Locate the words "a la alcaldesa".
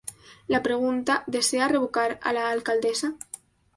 2.23-3.13